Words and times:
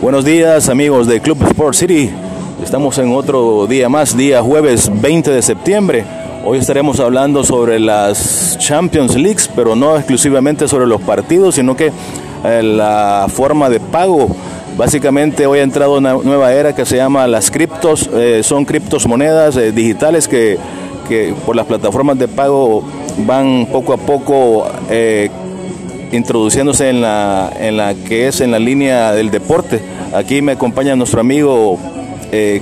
Buenos 0.00 0.24
días 0.24 0.70
amigos 0.70 1.06
de 1.06 1.20
Club 1.20 1.42
Sport 1.48 1.74
City. 1.74 2.10
Estamos 2.64 2.96
en 2.96 3.12
otro 3.12 3.66
día 3.66 3.90
más, 3.90 4.16
día 4.16 4.40
jueves 4.40 4.90
20 4.90 5.30
de 5.30 5.42
septiembre. 5.42 6.06
Hoy 6.42 6.56
estaremos 6.56 7.00
hablando 7.00 7.44
sobre 7.44 7.78
las 7.78 8.56
Champions 8.58 9.14
Leagues, 9.14 9.50
pero 9.54 9.76
no 9.76 9.98
exclusivamente 9.98 10.66
sobre 10.68 10.86
los 10.86 11.02
partidos, 11.02 11.56
sino 11.56 11.76
que 11.76 11.92
eh, 12.44 12.62
la 12.62 13.26
forma 13.28 13.68
de 13.68 13.78
pago. 13.78 14.34
Básicamente 14.78 15.46
hoy 15.46 15.58
ha 15.58 15.64
entrado 15.64 15.98
una 15.98 16.14
nueva 16.14 16.54
era 16.54 16.74
que 16.74 16.86
se 16.86 16.96
llama 16.96 17.26
las 17.26 17.50
criptos, 17.50 18.08
eh, 18.14 18.40
son 18.42 18.64
criptos 18.64 19.06
monedas 19.06 19.58
eh, 19.58 19.70
digitales 19.70 20.28
que, 20.28 20.56
que, 21.10 21.34
por 21.44 21.54
las 21.54 21.66
plataformas 21.66 22.18
de 22.18 22.26
pago 22.26 22.84
van 23.26 23.68
poco 23.70 23.92
a 23.92 23.98
poco 23.98 24.66
introduciéndose 26.12 26.90
en 26.90 27.00
la, 27.00 27.52
en 27.58 27.76
la 27.76 27.94
que 27.94 28.28
es 28.28 28.40
en 28.40 28.50
la 28.50 28.58
línea 28.58 29.12
del 29.12 29.30
deporte. 29.30 29.80
Aquí 30.14 30.42
me 30.42 30.52
acompaña 30.52 30.96
nuestro 30.96 31.20
amigo 31.20 31.78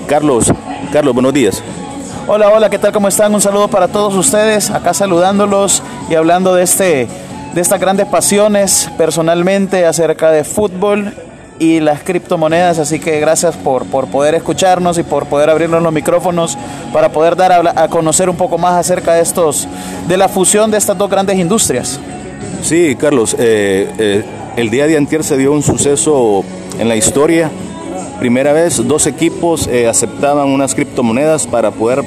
Carlos. 0.07 0.53
Carlos, 0.93 1.15
buenos 1.15 1.35
días. 1.35 1.63
Hola, 2.27 2.51
hola, 2.51 2.69
¿qué 2.69 2.79
tal? 2.79 2.93
¿Cómo 2.93 3.09
están? 3.09 3.35
Un 3.35 3.41
saludo 3.41 3.69
para 3.69 3.89
todos 3.89 4.15
ustedes, 4.15 4.71
acá 4.71 4.93
saludándolos 4.93 5.83
y 6.11 6.15
hablando 6.15 6.55
de, 6.55 6.63
este, 6.63 7.09
de 7.55 7.61
estas 7.61 7.81
grandes 7.81 8.07
pasiones 8.07 8.91
personalmente 8.99 9.87
acerca 9.87 10.31
de 10.31 10.45
fútbol 10.45 11.15
y 11.59 11.81
las 11.81 12.03
criptomonedas, 12.03 12.79
así 12.79 13.01
que 13.01 13.19
gracias 13.19 13.57
por, 13.57 13.87
por 13.87 14.09
poder 14.09 14.35
escucharnos 14.35 14.99
y 14.99 15.05
por 15.05 15.25
poder 15.25 15.49
abrirnos 15.49 15.83
los 15.83 15.93
micrófonos 15.93 16.59
para 16.93 17.09
poder 17.13 17.35
dar 17.35 17.51
a, 17.53 17.83
a 17.83 17.89
conocer 17.89 18.29
un 18.29 18.37
poco 18.37 18.59
más 18.59 18.75
acerca 18.75 19.15
de 19.15 19.23
estos, 19.23 19.67
de 20.07 20.17
la 20.19 20.29
fusión 20.29 20.71
de 20.71 20.77
estas 20.77 20.99
dos 20.99 21.09
grandes 21.09 21.39
industrias. 21.39 21.99
Sí, 22.63 22.97
Carlos, 22.97 23.37
eh, 23.39 23.91
eh, 23.99 24.25
el 24.57 24.71
día 24.71 24.87
de 24.87 24.97
antier 24.97 25.25
se 25.25 25.37
dio 25.37 25.53
un 25.53 25.63
suceso 25.63 26.45
en 26.79 26.89
la 26.89 26.97
historia 26.97 27.51
primera 28.19 28.53
vez 28.53 28.85
dos 28.85 29.07
equipos 29.07 29.69
eh, 29.69 29.87
aceptaban 29.87 30.49
unas 30.49 30.75
criptomonedas 30.75 31.47
para 31.47 31.71
poder, 31.71 32.05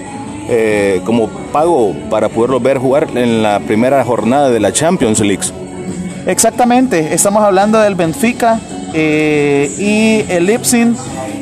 como 1.06 1.30
pago, 1.53 1.95
para 2.09 2.28
poderlo 2.28 2.59
ver 2.59 2.78
jugar 2.78 3.08
en 3.16 3.42
la 3.42 3.61
primera 3.61 4.03
jornada 4.03 4.50
de 4.50 4.59
la 4.59 4.73
Champions 4.73 5.22
League. 5.22 5.45
Exactamente, 6.28 7.14
estamos 7.14 7.42
hablando 7.42 7.80
del 7.80 7.95
Benfica 7.95 8.59
y 8.94 10.26
el 10.28 10.45
Leipzig 10.45 10.89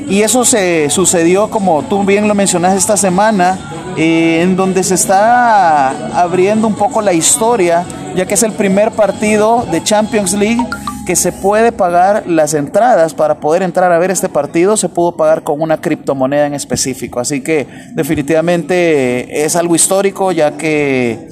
y 0.10 0.24
eso 0.24 0.44
se 0.44 0.90
sucedió 0.90 1.50
como 1.50 1.84
tú 1.84 2.04
bien 2.04 2.28
lo 2.28 2.36
mencionaste 2.36 2.80
esta 2.80 2.98
semana, 2.98 3.58
en 3.96 4.56
donde 4.56 4.84
se 4.84 4.96
está 4.96 6.20
abriendo 6.20 6.68
un 6.68 6.76
poco 6.76 7.02
la 7.02 7.14
historia, 7.14 7.86
ya 8.16 8.26
que 8.26 8.34
es 8.34 8.44
el 8.44 8.54
primer 8.54 8.92
partido 8.92 9.68
de 9.72 9.84
Champions 9.84 10.34
League 10.34 10.66
que 11.06 11.16
se 11.16 11.32
puede 11.32 11.72
pagar 11.72 12.26
las 12.28 12.54
entradas 12.54 13.14
para 13.14 13.40
poder 13.40 13.64
entrar 13.64 13.92
a 13.92 13.98
ver 13.98 14.12
este 14.12 14.30
partido, 14.30 14.78
se 14.78 14.90
pudo 14.90 15.16
pagar 15.16 15.44
con 15.44 15.60
una 15.60 15.82
criptomoneda 15.82 16.46
en 16.46 16.54
específico. 16.54 17.20
Así 17.20 17.42
que 17.42 17.68
definitivamente 17.96 19.44
es 19.44 19.56
algo 19.56 19.76
histórico, 19.76 20.32
ya 20.32 20.56
que 20.56 21.30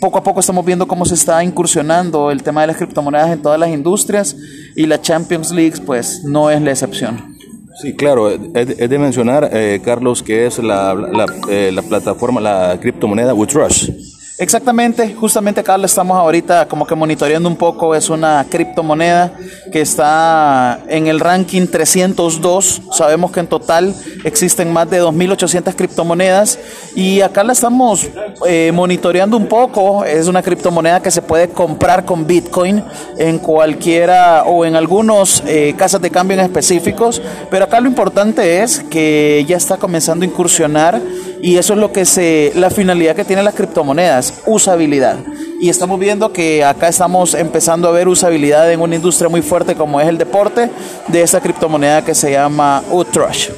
poco 0.00 0.18
a 0.18 0.22
poco 0.22 0.40
estamos 0.40 0.64
viendo 0.64 0.86
cómo 0.88 1.04
se 1.04 1.14
está 1.14 1.44
incursionando 1.44 2.30
el 2.30 2.42
tema 2.42 2.62
de 2.62 2.68
las 2.68 2.76
criptomonedas 2.76 3.30
en 3.30 3.42
todas 3.42 3.60
las 3.60 3.68
industrias 3.68 4.36
y 4.74 4.86
la 4.86 5.00
Champions 5.00 5.50
League 5.50 5.76
pues 5.84 6.24
no 6.24 6.50
es 6.50 6.60
la 6.62 6.70
excepción. 6.70 7.35
Sí, 7.78 7.94
claro, 7.94 8.30
es 8.30 8.88
de 8.90 8.98
mencionar, 8.98 9.50
eh, 9.52 9.80
Carlos, 9.84 10.22
que 10.22 10.46
es 10.46 10.58
la, 10.58 10.94
la, 10.94 11.26
eh, 11.50 11.70
la 11.72 11.82
plataforma, 11.82 12.40
la 12.40 12.78
criptomoneda 12.80 13.34
Withrush. 13.34 13.90
Exactamente, 14.38 15.14
justamente 15.14 15.60
acá 15.60 15.78
lo 15.78 15.86
estamos 15.86 16.18
ahorita 16.18 16.68
como 16.68 16.86
que 16.86 16.94
monitoreando 16.94 17.48
un 17.48 17.56
poco, 17.56 17.94
es 17.94 18.10
una 18.10 18.44
criptomoneda 18.46 19.32
que 19.72 19.80
está 19.80 20.78
en 20.88 21.06
el 21.06 21.20
ranking 21.20 21.66
302, 21.66 22.82
sabemos 22.92 23.32
que 23.32 23.40
en 23.40 23.46
total 23.46 23.94
existen 24.24 24.70
más 24.74 24.90
de 24.90 25.02
2.800 25.02 25.74
criptomonedas 25.74 26.58
y 26.94 27.22
acá 27.22 27.44
la 27.44 27.54
estamos 27.54 28.08
eh, 28.46 28.72
monitoreando 28.74 29.38
un 29.38 29.46
poco, 29.46 30.04
es 30.04 30.28
una 30.28 30.42
criptomoneda 30.42 31.00
que 31.00 31.10
se 31.10 31.22
puede 31.22 31.48
comprar 31.48 32.04
con 32.04 32.26
Bitcoin 32.26 32.84
en 33.16 33.38
cualquiera 33.38 34.44
o 34.44 34.66
en 34.66 34.76
algunos 34.76 35.42
eh, 35.46 35.74
casas 35.78 36.02
de 36.02 36.10
cambio 36.10 36.36
en 36.36 36.44
específicos, 36.44 37.22
pero 37.50 37.64
acá 37.64 37.80
lo 37.80 37.88
importante 37.88 38.62
es 38.62 38.80
que 38.80 39.46
ya 39.48 39.56
está 39.56 39.78
comenzando 39.78 40.26
a 40.26 40.28
incursionar 40.28 41.00
y 41.46 41.58
eso 41.58 41.74
es 41.74 41.78
lo 41.78 41.92
que 41.92 42.04
se, 42.04 42.50
la 42.56 42.70
finalidad 42.70 43.14
que 43.14 43.24
tienen 43.24 43.44
las 43.44 43.54
criptomonedas, 43.54 44.42
usabilidad. 44.46 45.18
Y 45.60 45.68
estamos 45.68 46.00
viendo 46.00 46.32
que 46.32 46.64
acá 46.64 46.88
estamos 46.88 47.34
empezando 47.34 47.86
a 47.86 47.92
ver 47.92 48.08
usabilidad 48.08 48.72
en 48.72 48.80
una 48.80 48.96
industria 48.96 49.28
muy 49.28 49.42
fuerte 49.42 49.76
como 49.76 50.00
es 50.00 50.08
el 50.08 50.18
deporte 50.18 50.68
de 51.06 51.22
esta 51.22 51.40
criptomoneda 51.40 52.04
que 52.04 52.16
se 52.16 52.32
llama 52.32 52.82
Utrash. 52.90 53.50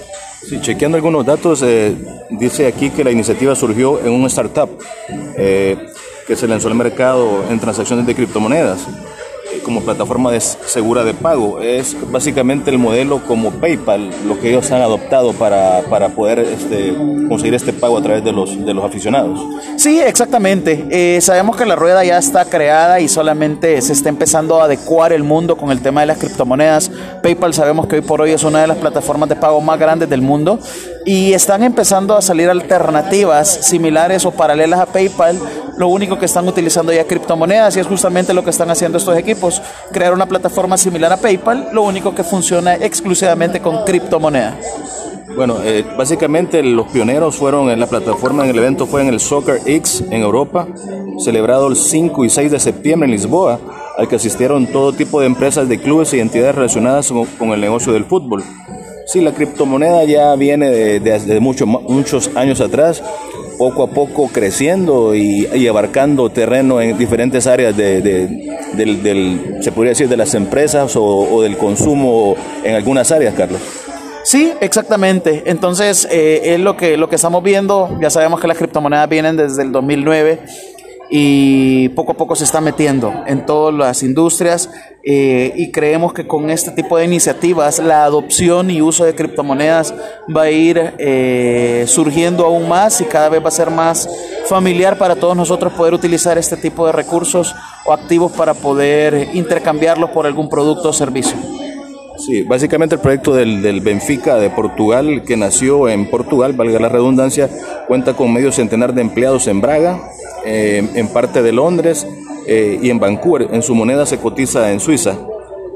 Sí, 0.47 0.61
chequeando 0.61 0.97
algunos 0.97 1.25
datos, 1.25 1.63
eh, 1.63 1.97
dice 2.29 2.67
aquí 2.67 2.91
que 2.91 3.03
la 3.03 3.11
iniciativa 3.11 3.55
surgió 3.55 3.99
en 4.01 4.13
un 4.13 4.27
startup 4.27 4.69
eh, 5.39 5.79
que 6.27 6.37
se 6.37 6.47
lanzó 6.47 6.69
al 6.69 6.75
mercado 6.75 7.43
en 7.49 7.59
transacciones 7.59 8.05
de 8.05 8.15
criptomonedas 8.15 8.81
como 9.65 9.83
plataforma 9.83 10.31
de 10.31 10.41
segura 10.41 11.05
de 11.05 11.15
pago. 11.15 11.61
Es 11.61 11.97
básicamente 12.11 12.71
el 12.71 12.79
modelo 12.79 13.23
como 13.27 13.51
PayPal, 13.51 14.11
lo 14.27 14.39
que 14.39 14.51
ellos 14.51 14.71
han 14.71 14.83
adoptado 14.83 15.33
para, 15.33 15.83
para 15.91 16.11
poder 16.11 16.41
este, 16.41 16.95
conseguir 17.29 17.55
este 17.55 17.73
pago 17.73 17.99
a 17.99 18.03
través 18.03 18.25
de 18.25 18.33
los, 18.33 18.65
de 18.65 18.75
los 18.75 18.85
aficionados. 18.85 19.41
Sí, 19.77 20.01
exactamente. 20.01 20.87
Eh, 20.91 21.21
sabemos 21.21 21.57
que 21.57 21.67
la 21.67 21.77
rueda 21.77 22.05
ya 22.05 22.19
está 22.19 22.45
creada 22.45 23.01
y 23.01 23.09
solamente 23.09 23.81
se 23.81 23.93
está 23.93 24.09
empezando 24.09 24.61
a 24.61 24.65
adecuar 24.65 25.13
el 25.13 25.23
mundo 25.23 25.57
con 25.57 25.71
el 25.71 25.81
tema 25.81 26.01
de 26.01 26.07
las 26.09 26.19
criptomonedas. 26.19 26.91
PayPal 27.23 27.55
sabemos 27.55 27.87
que 27.87 27.97
hoy 27.97 28.03
por 28.03 28.21
hoy 28.21 28.33
es 28.33 28.43
una 28.45 28.61
de 28.61 28.67
las 28.67 28.79
plataformas 28.79 29.29
de 29.29 29.37
pago 29.37 29.61
más 29.61 29.79
grandes 29.79 30.09
del 30.09 30.23
mundo 30.23 30.59
y 31.05 31.33
están 31.33 31.63
empezando 31.63 32.17
a 32.17 32.23
salir 32.23 32.51
alternativas 32.51 33.49
similares 33.49 34.25
o 34.25 34.31
paralelas 34.31 34.81
a 34.81 34.87
PayPal. 34.87 35.39
Lo 35.79 35.87
único 35.87 36.19
que 36.19 36.27
están 36.27 36.47
utilizando 36.49 36.93
ya 36.93 37.05
criptomonedas 37.05 37.77
y 37.77 37.81
es 37.81 37.87
justamente 37.87 38.35
lo 38.35 38.43
que 38.43 38.51
están 38.51 38.69
haciendo 38.69 38.99
estos 38.99 39.17
equipos, 39.17 39.63
crear 39.93 40.13
una 40.13 40.27
plataforma 40.27 40.77
similar 40.77 41.13
a 41.13 41.17
PayPal, 41.17 41.69
lo 41.73 41.83
único 41.83 42.15
que 42.15 42.25
funciona 42.25 42.75
exclusivamente 42.75 43.61
con 43.61 43.85
criptomonedas. 43.85 44.57
Bueno, 45.37 45.59
eh, 45.63 45.85
básicamente 45.97 46.65
los 46.65 46.89
pioneros 46.89 47.37
fueron 47.37 47.71
en 47.71 47.79
la 47.79 47.87
plataforma, 47.87 48.43
en 48.43 48.51
el 48.51 48.59
evento 48.59 48.87
fue 48.87 49.03
en 49.03 49.09
el 49.09 49.21
Soccer 49.21 49.61
X 49.65 50.03
en 50.11 50.23
Europa, 50.23 50.67
celebrado 51.21 51.69
el 51.69 51.77
5 51.77 52.25
y 52.25 52.31
6 52.31 52.51
de 52.51 52.59
septiembre 52.59 53.07
en 53.07 53.13
Lisboa, 53.13 53.61
al 53.97 54.09
que 54.09 54.17
asistieron 54.17 54.67
todo 54.67 54.93
tipo 54.93 55.21
de 55.21 55.27
empresas 55.27 55.69
de 55.69 55.81
clubes 55.81 56.13
y 56.13 56.19
entidades 56.19 56.57
relacionadas 56.57 57.13
con 57.39 57.51
el 57.51 57.61
negocio 57.61 57.93
del 57.93 58.05
fútbol. 58.05 58.43
Sí, 59.09 59.23
la 59.23 59.33
criptomoneda 59.33 60.05
ya 60.05 60.35
viene 60.35 60.69
de, 60.69 61.41
muchos 61.41 62.31
años 62.35 62.61
atrás, 62.61 63.03
poco 63.59 63.83
a 63.83 63.89
poco 63.89 64.29
creciendo 64.29 65.15
y, 65.15 65.67
abarcando 65.67 66.31
terreno 66.31 66.81
en 66.81 66.97
diferentes 66.97 67.47
áreas 67.47 67.77
de, 67.77 68.01
del, 68.01 69.57
se 69.61 69.73
podría 69.73 69.91
decir, 69.91 70.09
de 70.09 70.17
las 70.17 70.35
empresas 70.35 70.95
o, 70.97 71.43
del 71.43 71.57
consumo 71.59 72.37
en 72.65 72.75
algunas 72.75 73.11
áreas, 73.13 73.35
Carlos. 73.35 73.61
Sí, 74.25 74.53
exactamente. 74.61 75.45
Entonces, 75.47 76.07
eh, 76.11 76.55
es 76.55 76.61
lo 76.61 76.77
que, 76.77 76.97
lo 76.97 77.09
que 77.09 77.17
estamos 77.17 77.43
viendo. 77.43 77.99
Ya 78.01 78.11
sabemos 78.11 78.41
que 78.41 78.47
las 78.47 78.59
criptomonedas 78.59 79.09
vienen 79.09 79.37
desde 79.37 79.63
el 79.63 79.73
2009 79.73 80.41
y 81.11 81.89
poco 81.91 82.13
a 82.13 82.17
poco 82.17 82.37
se 82.37 82.45
está 82.45 82.61
metiendo 82.61 83.13
en 83.27 83.47
todas 83.47 83.75
las 83.75 84.03
industrias 84.03 84.71
eh, 85.03 85.55
y 85.57 85.71
creemos 85.71 86.13
que 86.13 86.27
con 86.27 86.51
este 86.51 86.71
tipo 86.71 86.99
de 86.99 87.05
iniciativas 87.05 87.79
la 87.79 88.05
adopción 88.05 88.71
y 88.71 88.83
uso 88.83 89.05
de 89.05 89.15
criptomonedas 89.15 89.95
va 90.35 90.43
a 90.43 90.51
ir 90.51 90.95
eh, 90.99 91.85
surgiendo 91.87 92.45
aún 92.45 92.69
más 92.69 93.01
y 93.01 93.05
cada 93.05 93.31
vez 93.31 93.43
va 93.43 93.49
a 93.49 93.53
ser 93.53 93.71
más 93.71 94.09
familiar 94.47 94.99
para 94.99 95.17
todos 95.17 95.37
nosotros 95.37 95.73
poder 95.73 95.95
utilizar 95.95 96.37
este 96.37 96.57
tipo 96.57 96.87
de 96.87 96.93
recursos 96.93 97.55
o 97.87 97.93
activos 97.93 98.33
para 98.33 98.55
poder 98.55 99.31
intercambiarlos 99.33 100.11
por 100.11 100.27
algún 100.27 100.49
producto 100.49 100.91
o 100.91 100.93
servicio. 100.93 101.58
Sí, 102.19 102.43
básicamente 102.43 102.97
el 102.97 103.01
proyecto 103.01 103.35
del, 103.35 103.63
del, 103.63 103.81
Benfica 103.81 104.37
de 104.37 104.51
Portugal, 104.51 105.23
que 105.25 105.37
nació 105.37 105.89
en 105.89 106.11
Portugal, 106.11 106.53
valga 106.53 106.81
la 106.81 106.89
redundancia, 106.89 107.49
cuenta 107.87 108.15
con 108.15 108.33
medio 108.33 108.51
centenar 108.51 108.93
de 108.93 109.03
empleados 109.03 109.47
en 109.47 109.61
Braga, 109.61 110.01
eh, 110.45 110.87
en 110.95 111.09
parte 111.09 111.43
de 111.43 111.53
Londres 111.53 112.07
eh, 112.47 112.79
y 112.83 112.91
en 112.91 112.99
Vancouver. 112.99 113.49
En 113.53 113.63
su 113.63 113.75
moneda 113.75 114.05
se 114.05 114.19
cotiza 114.19 114.73
en 114.73 114.81
Suiza. 114.81 115.17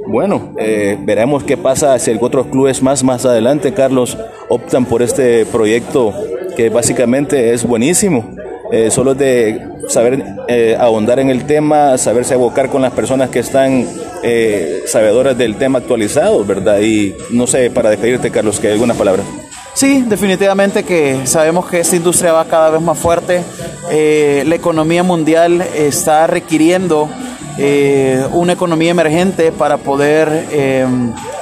Bueno, 0.09 0.53
eh, 0.59 0.99
veremos 1.01 1.45
qué 1.45 1.57
pasa 1.57 1.97
si 1.99 2.11
otros 2.21 2.49
clubes 2.49 2.83
más 2.83 3.05
más 3.05 3.25
adelante, 3.25 3.73
Carlos, 3.73 4.19
optan 4.49 4.85
por 4.85 5.01
este 5.01 5.47
proyecto 5.47 6.13
que 6.57 6.71
básicamente 6.71 7.53
es 7.53 7.65
buenísimo. 7.65 8.35
Solo 8.91 9.13
es 9.13 9.19
de 9.19 9.69
saber 9.89 10.25
ahondar 10.79 11.19
en 11.19 11.31
el 11.31 11.45
tema, 11.45 11.99
saberse 11.99 12.35
abocar 12.35 12.71
con 12.71 12.83
las 12.83 12.93
personas 12.93 13.31
que 13.31 13.41
están 13.41 13.87
sabedoras 14.87 15.37
del 15.37 15.57
tema 15.57 15.79
actualizado, 15.79 16.45
¿verdad? 16.45 16.81
Y 16.81 17.15
no 17.31 17.47
sé, 17.47 17.71
para 17.71 17.91
despedirte, 17.91 18.31
Carlos, 18.31 18.59
que 18.59 18.69
hay 18.69 18.73
alguna 18.75 18.95
palabra. 18.95 19.23
Sí, 19.75 20.05
definitivamente 20.07 20.85
que 20.85 21.27
sabemos 21.27 21.67
que 21.67 21.81
esta 21.81 21.97
industria 21.97 22.33
va 22.33 22.45
cada 22.45 22.71
vez 22.71 22.83
más 22.83 22.99
fuerte. 22.99 23.43
Eh, 23.91 24.45
la 24.47 24.55
economía 24.55 25.03
mundial 25.03 25.63
está 25.75 26.27
requiriendo 26.27 27.09
eh, 27.59 28.27
una 28.33 28.55
economía 28.55 28.91
emergente 28.91 29.53
para 29.53 29.77
poder 29.77 30.47
eh, 30.51 30.87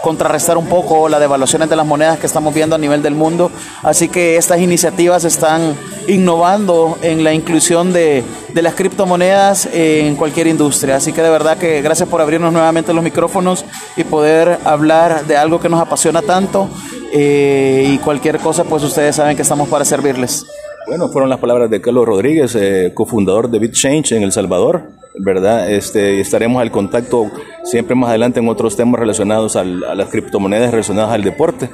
contrarrestar 0.02 0.58
un 0.58 0.66
poco 0.66 1.08
las 1.08 1.20
devaluaciones 1.20 1.70
de 1.70 1.76
las 1.76 1.86
monedas 1.86 2.18
que 2.18 2.26
estamos 2.26 2.52
viendo 2.52 2.74
a 2.74 2.78
nivel 2.78 3.00
del 3.02 3.14
mundo. 3.14 3.50
Así 3.82 4.08
que 4.08 4.36
estas 4.36 4.60
iniciativas 4.60 5.24
están 5.24 5.76
innovando 6.08 6.98
en 7.02 7.22
la 7.22 7.32
inclusión 7.32 7.92
de, 7.92 8.24
las 8.54 8.74
criptomonedas 8.74 9.68
en 9.72 10.16
cualquier 10.16 10.48
industria. 10.48 10.96
Así 10.96 11.12
que 11.12 11.22
de 11.22 11.30
verdad 11.30 11.56
que 11.58 11.80
gracias 11.80 12.08
por 12.08 12.20
abrirnos 12.20 12.52
nuevamente 12.52 12.92
los 12.92 13.04
micrófonos 13.04 13.64
y 13.96 14.02
poder 14.02 14.58
hablar 14.64 15.26
de 15.26 15.36
algo 15.36 15.60
que 15.60 15.68
nos 15.68 15.80
apasiona 15.80 16.22
tanto. 16.22 16.68
Eh, 17.12 17.88
y 17.88 17.98
cualquier 17.98 18.38
cosa, 18.38 18.64
pues 18.64 18.82
ustedes 18.82 19.16
saben 19.16 19.36
que 19.36 19.42
estamos 19.42 19.68
para 19.68 19.84
servirles. 19.84 20.44
Bueno, 20.88 21.08
fueron 21.08 21.30
las 21.30 21.38
palabras 21.38 21.70
de 21.70 21.80
Carlos 21.80 22.04
Rodríguez, 22.04 22.56
cofundador 22.94 23.48
de 23.48 23.60
BitChange 23.60 24.12
en 24.12 24.24
El 24.24 24.32
Salvador, 24.32 24.90
¿verdad? 25.14 25.70
Este, 25.70 26.20
estaremos 26.20 26.60
al 26.62 26.70
contacto 26.70 27.30
siempre 27.64 27.94
más 27.94 28.10
adelante 28.10 28.40
en 28.40 28.48
otros 28.48 28.76
temas 28.76 29.00
relacionados 29.00 29.56
al, 29.56 29.84
a 29.84 29.94
las 29.94 30.08
criptomonedas 30.08 30.70
relacionadas 30.70 31.12
al 31.12 31.22
deporte. 31.22 31.70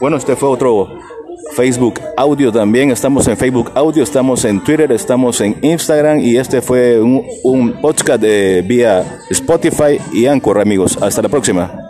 Bueno, 0.00 0.16
este 0.16 0.36
fue 0.36 0.48
otro 0.48 0.98
Facebook 1.54 2.00
Audio 2.16 2.52
también, 2.52 2.90
estamos 2.90 3.26
en 3.26 3.36
Facebook 3.36 3.72
Audio, 3.74 4.02
estamos 4.02 4.44
en 4.44 4.62
Twitter, 4.62 4.92
estamos 4.92 5.40
en 5.40 5.56
Instagram 5.62 6.20
y 6.20 6.36
este 6.36 6.60
fue 6.60 7.00
un, 7.00 7.24
un 7.42 7.72
podcast 7.80 8.20
de, 8.20 8.62
vía 8.66 9.20
Spotify 9.30 9.98
y 10.12 10.26
Anchor, 10.26 10.60
amigos. 10.60 10.98
Hasta 11.00 11.22
la 11.22 11.28
próxima. 11.28 11.87